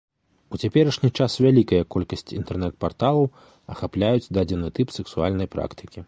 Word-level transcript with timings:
У 0.55 0.59
цяперашні 0.61 1.09
час 1.17 1.35
вялікая 1.45 1.81
колькасць 1.95 2.33
інтэрнэт-парталаў 2.37 3.29
ахапляюць 3.75 4.31
дадзены 4.39 4.67
тып 4.79 4.95
сэксуальнай 4.97 5.47
практыкі. 5.57 5.97